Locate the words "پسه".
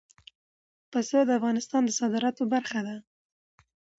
0.91-1.19